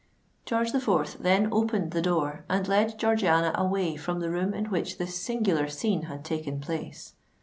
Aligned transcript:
George 0.47 0.71
the 0.71 0.79
Fourth 0.79 1.19
then 1.19 1.47
opened 1.51 1.91
the 1.91 2.01
door, 2.01 2.43
and 2.49 2.67
led 2.67 2.97
Georgiana 2.97 3.51
away 3.53 3.95
from 3.95 4.19
the 4.19 4.31
room 4.31 4.51
in 4.51 4.65
which 4.65 4.97
this 4.97 5.21
singular 5.21 5.67
scene 5.67 6.05
had 6.09 6.25
taken 6.25 6.59
place. 6.59 7.13